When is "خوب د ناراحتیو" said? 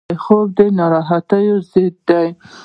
0.23-1.55